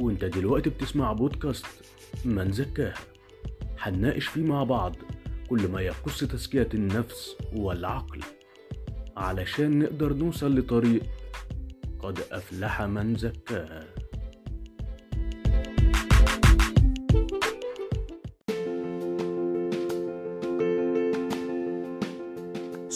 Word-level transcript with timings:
وأنت 0.00 0.24
دلوقتي 0.24 0.70
بتسمع 0.70 1.12
بودكاست 1.12 1.66
من 2.24 2.52
زكاها 2.52 2.94
هنناقش 3.78 4.26
فيه 4.26 4.42
مع 4.42 4.64
بعض 4.64 4.96
كل 5.48 5.68
ما 5.68 5.80
يخص 5.80 6.24
تزكية 6.24 6.68
النفس 6.74 7.36
والعقل 7.56 8.20
علشان 9.16 9.78
نقدر 9.78 10.12
نوصل 10.12 10.58
لطريق 10.58 11.02
قد 11.98 12.18
أفلح 12.32 12.82
من 12.82 13.16
زكاها 13.16 13.86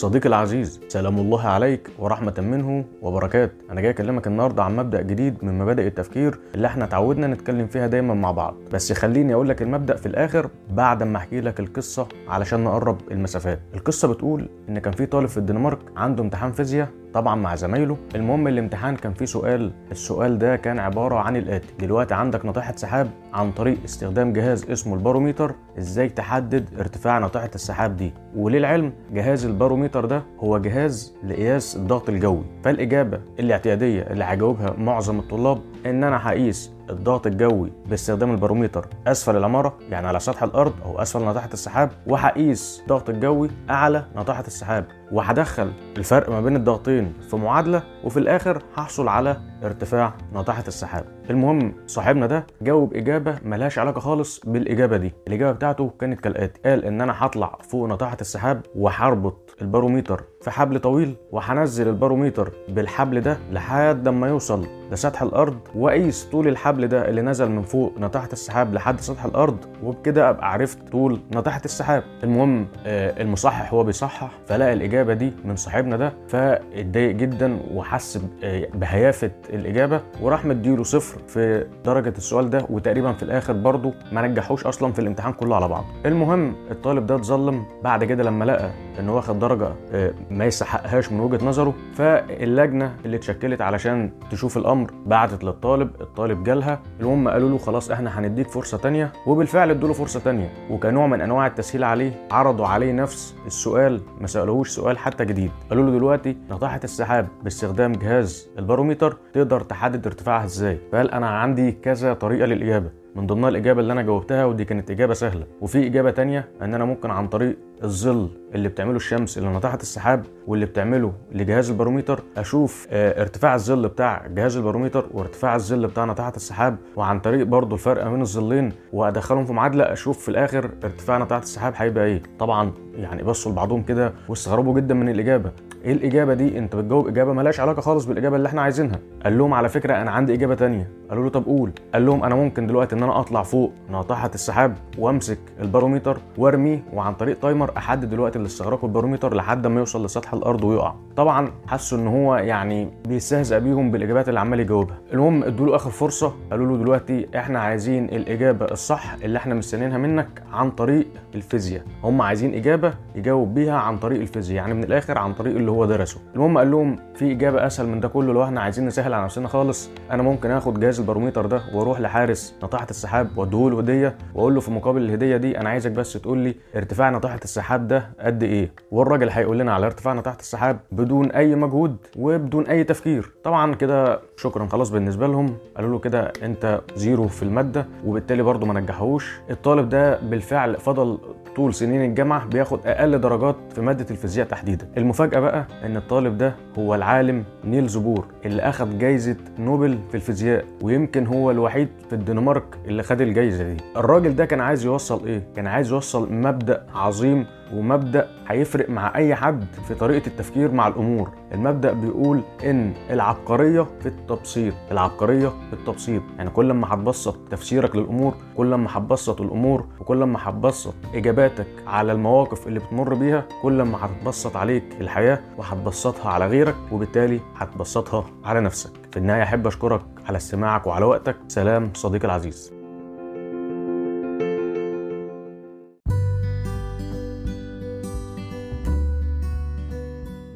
صديقي 0.04 0.28
العزيز 0.28 0.80
سلام 0.88 1.18
الله 1.18 1.42
عليك 1.48 1.90
ورحمة 1.98 2.34
منه 2.38 2.84
وبركات 3.02 3.52
أنا 3.70 3.80
جاي 3.80 3.90
أكلمك 3.90 4.26
النهاردة 4.26 4.62
عن 4.62 4.76
مبدأ 4.76 5.02
جديد 5.02 5.34
من 5.42 5.58
مبادئ 5.58 5.86
التفكير 5.86 6.38
اللي 6.54 6.66
إحنا 6.66 6.84
اتعودنا 6.84 7.26
نتكلم 7.26 7.66
فيها 7.66 7.86
دايما 7.86 8.14
مع 8.14 8.30
بعض. 8.30 8.54
بس 8.72 8.92
خليني 8.92 9.34
أقول 9.34 9.48
لك 9.48 9.62
المبدأ 9.62 9.96
في 9.96 10.06
الآخر 10.06 10.50
بعد 10.70 11.02
ما 11.02 11.16
أحكي 11.16 11.40
لك 11.40 11.60
القصة 11.60 12.08
علشان 12.28 12.64
نقرب 12.64 12.96
المسافات. 13.10 13.60
القصة 13.74 14.08
بتقول 14.08 14.48
إن 14.68 14.78
كان 14.78 14.92
في 14.92 15.06
طالب 15.06 15.28
في 15.28 15.36
الدنمارك 15.36 15.78
عنده 15.96 16.22
امتحان 16.22 16.52
فيزياء 16.52 16.88
طبعا 17.14 17.34
مع 17.34 17.54
زمايله. 17.54 17.96
المهم 18.14 18.48
الامتحان 18.48 18.96
كان 18.96 19.12
فيه 19.12 19.24
سؤال. 19.24 19.72
السؤال 19.90 20.38
ده 20.38 20.56
كان 20.56 20.78
عبارة 20.78 21.14
عن 21.16 21.36
الآتي. 21.36 21.68
دلوقتي 21.80 22.14
عندك 22.14 22.46
ناطحة 22.46 22.76
سحاب 22.76 23.10
عن 23.32 23.52
طريق 23.52 23.78
استخدام 23.84 24.32
جهاز 24.32 24.70
اسمه 24.70 24.94
الباروميتر. 24.94 25.54
إزاي 25.78 26.08
تحدد 26.08 26.68
ارتفاع 26.80 27.18
ناطحة 27.18 27.50
السحاب 27.54 27.96
دي؟ 27.96 28.12
وللعلم 28.36 28.92
جهاز 29.12 29.46
الباروميتر 29.46 30.04
ده 30.04 30.22
هو 30.40 30.58
جهاز 30.58 31.14
لقياس 31.24 31.76
الضغط 31.76 32.08
الجوي. 32.08 32.42
فالإجابة 32.64 33.20
الاعتيادية 33.40 34.02
اللي 34.02 34.24
هجاوبها 34.24 34.74
معظم 34.78 35.18
الطلاب 35.18 35.60
إن 35.86 36.04
أنا 36.04 36.28
هقيس 36.28 36.73
الضغط 36.90 37.26
الجوي 37.26 37.72
باستخدام 37.86 38.30
الباروميتر 38.30 38.86
أسفل 39.06 39.36
العمارة 39.36 39.78
يعني 39.90 40.06
على 40.06 40.20
سطح 40.20 40.42
الأرض 40.42 40.72
أو 40.84 41.02
أسفل 41.02 41.24
ناطحه 41.24 41.48
السحاب 41.52 41.90
وهقيس 42.06 42.80
الضغط 42.82 43.10
الجوي 43.10 43.50
أعلى 43.70 44.04
ناطحه 44.14 44.44
السحاب 44.46 44.84
وهدخل 45.12 45.72
الفرق 45.96 46.30
ما 46.30 46.40
بين 46.40 46.56
الضغطين 46.56 47.12
في 47.30 47.36
معادلة 47.36 47.82
وفي 48.04 48.16
الآخر 48.16 48.62
هحصل 48.76 49.08
على 49.08 49.36
ارتفاع 49.64 50.12
ناطحة 50.32 50.64
السحاب. 50.68 51.04
المهم 51.30 51.72
صاحبنا 51.86 52.26
ده 52.26 52.46
جاوب 52.62 52.94
إجابة 52.94 53.38
ملهاش 53.44 53.78
علاقة 53.78 53.98
خالص 54.00 54.40
بالإجابة 54.46 54.96
دي. 54.96 55.12
الإجابة 55.28 55.52
بتاعته 55.52 55.90
كانت 56.00 56.20
كالآتي. 56.20 56.60
قال 56.64 56.84
إن 56.84 57.00
أنا 57.00 57.14
هطلع 57.16 57.58
فوق 57.68 57.88
ناطحة 57.88 58.16
السحاب 58.20 58.60
وهربط 58.76 59.56
الباروميتر 59.62 60.22
في 60.40 60.50
حبل 60.50 60.78
طويل 60.80 61.16
وهنزل 61.32 61.88
الباروميتر 61.88 62.52
بالحبل 62.68 63.20
ده 63.20 63.36
لحد 63.52 64.08
ما 64.08 64.28
يوصل 64.28 64.66
لسطح 64.92 65.22
الأرض 65.22 65.58
وأقيس 65.74 66.24
طول 66.24 66.48
الحبل 66.48 66.86
ده 66.88 67.08
اللي 67.08 67.22
نزل 67.22 67.50
من 67.50 67.62
فوق 67.62 67.98
ناطحة 67.98 68.28
السحاب 68.32 68.74
لحد 68.74 69.00
سطح 69.00 69.24
الأرض 69.24 69.56
وبكده 69.82 70.30
أبقى 70.30 70.52
عرفت 70.52 70.88
طول 70.92 71.20
ناطحة 71.34 71.62
السحاب. 71.64 72.02
المهم 72.24 72.66
آه، 72.86 73.22
المصحح 73.22 73.72
هو 73.74 73.84
بيصحح. 73.84 74.30
فلقى 74.46 74.72
الإجابة 74.72 75.14
دي 75.14 75.32
من 75.44 75.56
صاحبنا 75.56 75.96
ده 75.96 76.12
فاتضايق 76.28 77.14
جدا 77.16 77.58
وحس 77.74 78.20
آه، 78.44 78.68
بهيافة 78.74 79.30
الإجابة 79.54 80.00
وراح 80.20 80.44
مديله 80.44 80.82
صفر 80.82 81.20
في 81.28 81.66
درجة 81.84 82.14
السؤال 82.18 82.50
ده 82.50 82.66
وتقريبا 82.70 83.12
في 83.12 83.22
الآخر 83.22 83.52
برضه 83.52 83.92
ما 84.12 84.22
نجحوش 84.28 84.66
أصلا 84.66 84.92
في 84.92 84.98
الامتحان 84.98 85.32
كله 85.32 85.56
على 85.56 85.68
بعض. 85.68 85.84
المهم 86.06 86.54
الطالب 86.70 87.06
ده 87.06 87.14
اتظلم 87.16 87.64
بعد 87.84 88.04
كده 88.04 88.22
لما 88.22 88.44
لقى 88.44 88.70
ان 89.00 89.08
هو 89.08 89.16
واخد 89.16 89.38
درجة 89.38 89.68
آه، 89.92 90.14
ما 90.30 90.44
يستحقهاش 90.44 91.12
من 91.12 91.20
وجهة 91.20 91.44
نظره. 91.46 91.74
فاللجنة 91.94 92.94
اللي 93.04 93.16
اتشكلت 93.16 93.60
علشان 93.60 94.10
تشوف 94.30 94.56
الأمر 94.56 94.90
بعتت 95.06 95.44
للطالب 95.44 95.90
الطالب 96.00 96.44
جالها. 96.44 96.80
المهم 97.00 97.28
قالوا 97.28 97.50
له 97.50 97.58
خلاص 97.58 97.90
إحنا 97.90 98.18
هنديك 98.20 98.48
فرصة 98.48 98.78
تانية 98.78 99.12
وبالفعل 99.26 99.70
ادوا 99.70 99.88
له 99.88 99.94
فرصة 99.94 100.20
تانية. 100.20 100.48
وكنوع 100.70 101.06
من 101.06 101.20
أنواع 101.20 101.46
التسهيل 101.46 101.84
عليه 101.84 102.12
عرضوا 102.30 102.66
عليه 102.66 102.92
نفس 102.92 103.34
السؤال 103.46 104.00
ما 104.20 104.26
سالوهوش 104.26 104.68
سؤال 104.70 104.98
حتى 104.98 105.24
جديد. 105.24 105.50
قالوا 105.70 105.84
له 105.84 105.90
دلوقتي 105.90 106.36
ناطحه 106.48 106.80
السحاب 106.84 107.28
باستخدام 107.42 107.92
جهاز 107.92 108.48
الباروميتر 108.58 109.16
تقدر 109.32 109.60
تحدد 109.60 110.06
ارتفاعها 110.06 110.44
إزاي. 110.44 110.78
فقال 110.92 111.10
أنا 111.10 111.28
عندي 111.28 111.72
كذا 111.72 112.14
طريقة 112.14 112.46
للإجابة. 112.46 112.90
من 113.16 113.26
ضمنها 113.26 113.48
الإجابة 113.48 113.80
اللي 113.80 113.92
أنا 113.92 114.02
جاوبتها 114.02 114.44
ودي 114.44 114.64
كانت 114.64 114.90
إجابة 114.90 115.14
سهلة. 115.14 115.46
وفي 115.60 115.86
إجابة 115.86 116.10
تانية 116.10 116.48
إن 116.62 116.74
أنا 116.74 116.84
ممكن 116.84 117.10
عن 117.10 117.28
طريق 117.28 117.58
الظل 117.82 118.28
اللي 118.54 118.68
بتعمله 118.68 118.96
الشمس 118.96 119.38
اللي 119.38 119.48
ناطحه 119.48 119.74
السحاب 119.82 120.24
واللي 120.46 120.66
بتعمله 120.66 121.12
لجهاز 121.32 121.70
الباروميتر 121.70 122.22
أشوف 122.36 122.86
آه، 122.90 123.20
ارتفاع 123.22 123.54
الظل 123.54 123.88
بتاع 123.88 124.26
جهاز 124.26 124.56
الباروميتر 124.56 125.06
وارتفاع 125.12 125.54
الظل 125.54 125.86
بتاع 125.86 126.04
ناطحه 126.04 126.32
السحاب 126.36 126.76
وعن 126.96 127.20
طريق 127.20 127.46
برضو 127.46 127.74
الفرق 127.74 128.08
بين 128.08 128.20
الظلين 128.20 128.72
وأدخلهم 128.92 129.44
في 129.44 129.52
معادلة 129.52 129.92
أشوف 129.92 130.18
في 130.18 130.28
الآخر 130.28 130.70
ارتفاع 130.84 131.18
ناطحه 131.18 131.38
السحاب 131.38 131.72
هيبقى 131.76 132.04
إيه. 132.04 132.22
طبعا 132.38 132.72
يعني 132.94 133.22
بصوا 133.22 133.52
لبعضهم 133.52 133.82
كده 133.82 134.12
واستغربوا 134.28 134.74
جدا 134.74 134.94
من 134.94 135.08
الإجابة. 135.08 135.50
إيه 135.84 135.92
الإجابة 135.92 136.34
دي؟ 136.34 136.58
أنت 136.58 136.76
بتجاوب 136.76 137.08
إجابة 137.08 137.32
مالهاش 137.32 137.60
علاقة 137.60 137.80
خالص 137.80 138.04
بالإجابة 138.04 138.36
اللي 138.36 138.48
إحنا 138.48 138.62
عايزينها. 138.62 138.98
قال 139.24 139.38
لهم 139.38 139.54
على 139.54 139.68
فكرة 139.68 139.94
أنا 140.02 140.10
عندي 140.10 140.34
إجابة 140.34 140.54
تانية. 140.54 140.88
قالوا 141.10 141.24
له 141.24 141.30
طب 141.30 141.44
قول. 141.44 141.70
قال 141.94 142.06
لهم 142.06 142.24
أنا 142.24 142.34
ممكن 142.34 142.66
دلوقتي 142.66 142.94
إن 142.96 143.02
أنا 143.02 143.20
أطلع 143.20 143.42
فوق 143.42 143.72
ناطحه 143.90 144.30
السحاب 144.34 144.76
وأمسك 144.98 145.38
الباروميتر 145.60 146.18
وأرميه 146.38 146.82
وعن 146.92 147.14
طريق 147.14 147.38
timer 147.40 147.63
احدد 147.76 148.12
الوقت 148.12 148.36
اللي 148.36 148.46
استغرقه 148.46 148.86
الباروميتر 148.86 149.34
لحد 149.34 149.66
ما 149.66 149.80
يوصل 149.80 150.04
لسطح 150.04 150.34
الأرض 150.34 150.64
ويقع. 150.64 150.94
طبعا 151.16 151.52
حسوا 151.66 151.98
إن 151.98 152.06
هو 152.06 152.36
يعني 152.36 152.88
بيستهزأ 153.08 153.58
بيهم 153.58 153.90
بالإجابات 153.90 154.28
اللي 154.28 154.40
عمال 154.40 154.60
يجاوبها. 154.60 154.96
المهم 155.12 155.42
ادوا 155.44 155.66
له 155.66 155.76
آخر 155.76 155.90
فرصة 155.90 156.34
قالوا 156.50 156.66
له 156.66 156.76
دلوقتي 156.82 157.26
إحنا 157.36 157.58
عايزين 157.58 158.04
الإجابة 158.04 158.66
الصح 158.66 159.14
اللي 159.22 159.38
إحنا 159.38 159.54
مستنيينها 159.54 159.98
منك 159.98 160.42
عن 160.52 160.70
طريق 160.70 161.06
الفيزياء. 161.34 161.82
هم 162.04 162.22
عايزين 162.22 162.54
إجابة 162.54 162.94
يجاوب 163.14 163.54
بيها 163.54 163.76
عن 163.78 163.98
طريق 163.98 164.20
الفيزياء 164.20 164.56
يعني 164.56 164.74
من 164.74 164.84
الآخر 164.84 165.18
عن 165.18 165.32
طريق 165.34 165.56
اللي 165.56 165.70
هو 165.70 165.84
درسه. 165.84 166.20
المهم 166.34 166.58
قال 166.58 166.70
لهم 166.70 166.96
في 167.14 167.32
إجابة 167.32 167.66
أسهل 167.66 167.86
من 167.86 168.00
ده 168.00 168.08
كله 168.08 168.32
لو 168.32 168.44
إحنا 168.44 168.60
عايزين 168.60 168.86
نسهل 168.86 169.14
على 169.14 169.24
نفسنا 169.24 169.48
خالص 169.48 169.90
أنا 170.10 170.22
ممكن 170.22 170.50
آخد 170.50 170.80
جهاز 170.80 171.00
الباروميتر 171.00 171.46
ده 171.46 171.62
وأروح 171.74 172.00
لحارس 172.00 172.54
ناطحه 172.62 172.86
السحاب 172.90 173.38
واديه 173.38 173.70
له 173.70 173.78
هديه 173.78 174.16
وأقول 174.34 174.54
له 174.54 174.60
في 174.60 174.70
مقابل 174.70 175.02
الهدية 175.02 175.36
دي 175.36 175.58
أنا 175.60 175.68
عايزك 175.70 175.90
بس 175.90 176.12
تقول 176.12 176.38
لي 176.38 176.54
ارتفاع 176.76 177.10
ناطحه 177.10 177.38
السحاب 177.54 177.88
ده 177.88 178.10
قد 178.20 178.42
إيه؟ 178.42 178.70
والراجل 178.90 179.28
هيقول 179.30 179.58
لنا 179.58 179.74
على 179.74 179.86
ارتفاع 179.86 180.20
ناطحة 180.20 180.40
السحاب 180.40 180.80
بدون 180.92 181.30
أي 181.30 181.54
مجهود 181.54 181.96
وبدون 182.18 182.66
أي 182.66 182.84
تفكير. 182.84 183.32
طبعا 183.44 183.74
كده 183.74 184.20
شكرا. 184.36 184.66
خلاص 184.66 184.90
بالنسبة 184.90 185.26
لهم 185.26 185.56
قالوا 185.76 185.90
له 185.90 185.98
كده 185.98 186.32
أنت 186.42 186.80
zero 186.96 187.28
في 187.28 187.42
المادة 187.42 187.86
وبالتالي 188.06 188.42
برضه 188.42 188.66
ما 188.66 188.80
نجحوش. 188.80 189.40
الطالب 189.50 189.88
ده 189.88 190.20
بالفعل 190.20 190.76
فضل 190.76 191.18
طول 191.56 191.74
سنين 191.74 192.02
الجامعة 192.10 192.46
بياخد 192.46 192.86
أقل 192.86 193.20
درجات 193.20 193.56
في 193.74 193.80
مادة 193.80 194.06
الفيزياء 194.10 194.46
تحديدا. 194.46 194.88
المفاجأة 194.96 195.40
بقى 195.40 195.66
إن 195.84 195.96
الطالب 195.96 196.38
ده 196.38 196.54
هو 196.78 196.94
العالم 196.94 197.44
نيلز 197.64 197.96
بور 197.96 198.24
اللي 198.44 198.62
أخذ 198.62 198.98
جايزة 198.98 199.36
نوبل 199.58 199.98
في 200.08 200.14
الفيزياء 200.14 200.64
ويمكن 200.82 201.26
هو 201.26 201.50
الوحيد 201.50 201.88
في 202.08 202.12
الدنمارك 202.14 202.64
اللي 202.86 203.02
خد 203.02 203.20
الجايزة 203.20 203.64
دي. 203.64 203.76
الراجل 203.96 204.36
ده 204.36 204.44
كان 204.44 204.60
عايز 204.60 204.84
يوصل 204.84 205.26
إيه؟ 205.26 205.42
كان 205.56 205.66
عايز 205.66 205.90
يوصل 205.92 206.32
مبدأ 206.32 206.86
عظيم 206.94 207.43
ومبدأ 207.72 208.28
هيفرق 208.48 208.90
مع 208.90 209.16
أي 209.16 209.34
حد 209.34 209.64
في 209.88 209.94
طريقة 209.94 210.26
التفكير 210.26 210.70
مع 210.70 210.88
الأمور. 210.88 211.30
المبدأ 211.52 211.92
بيقول 211.92 212.40
إن 212.64 212.92
العبقرية 213.10 213.86
في 214.00 214.06
التبسيط. 214.06 214.74
العبقرية 214.90 215.48
في 215.48 215.72
التبسيط. 215.72 216.22
يعني 216.38 216.50
كل 216.50 216.72
ما 216.72 216.94
هتبسط 216.94 217.36
تفسيرك 217.50 217.96
للأمور 217.96 218.34
كل 218.56 218.74
ما 218.74 218.88
هتبسط 218.90 219.40
الأمور 219.40 219.86
وكل 220.00 220.24
ما 220.24 220.38
هتبسط 220.42 220.94
إجاباتك 221.14 221.66
على 221.86 222.12
المواقف 222.12 222.66
اللي 222.66 222.80
بتمر 222.80 223.14
بيها 223.14 223.44
كل 223.62 223.82
ما 223.82 223.98
هتبسط 224.00 224.56
عليك 224.56 224.84
الحياة 225.00 225.40
وهتبسطها 225.58 226.30
على 226.30 226.46
غيرك 226.46 226.74
وبالتالي 226.92 227.40
هتبسطها 227.56 228.24
على 228.44 228.60
نفسك. 228.60 228.90
في 229.10 229.16
النهاية 229.16 229.42
أحب 229.42 229.66
أشكرك 229.66 230.00
على 230.26 230.36
استماعك 230.36 230.86
وعلى 230.86 231.04
وقتك. 231.04 231.36
سلام 231.48 231.90
صديقي 231.94 232.24
العزيز. 232.24 232.73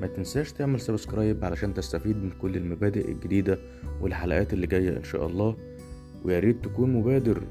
ما 0.00 0.06
تنساش 0.06 0.52
تعمل 0.52 0.80
سبسكرايب 0.80 1.44
علشان 1.44 1.74
تستفيد 1.74 2.16
من 2.16 2.30
كل 2.30 2.56
المبادئ 2.56 3.12
الجديدة 3.12 3.58
والحلقات 4.00 4.52
اللي 4.52 4.66
جاية 4.66 4.96
إن 4.96 5.04
شاء 5.04 5.26
الله. 5.26 5.56
ويا 6.24 6.38
ريت 6.40 6.64
تكون 6.64 6.92
مبادر 6.92 7.42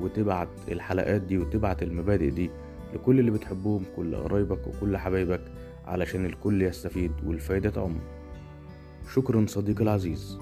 وتبعت 0.00 0.48
الحلقات 0.68 1.20
دي 1.20 1.38
وتبعت 1.38 1.82
المبادئ 1.82 2.30
دي 2.30 2.50
لكل 2.94 3.20
اللي 3.20 3.30
بتحبهم 3.30 3.82
كل 3.96 4.16
قرايبك 4.16 4.66
وكل 4.66 4.96
حبايبك 4.96 5.40
علشان 5.86 6.26
الكل 6.26 6.62
يستفيد 6.62 7.12
والفايدة 7.26 7.70
تعم. 7.70 7.98
شكرا 9.14 9.46
صديقي 9.46 9.82
العزيز. 9.82 10.38